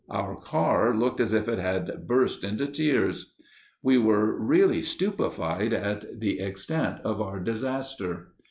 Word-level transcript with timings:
Our 0.09 0.35
car 0.35 0.95
looked 0.95 1.19
as 1.19 1.31
if 1.31 1.47
it 1.47 1.59
had 1.59 2.07
burst 2.07 2.43
into 2.43 2.65
tears. 2.65 3.35
We 3.83 3.99
were 3.99 4.33
really 4.33 4.81
stupefied 4.81 5.73
at 5.73 6.19
the 6.19 6.39
extent 6.39 7.01
of 7.03 7.21
our 7.21 7.39
disaster. 7.39 8.31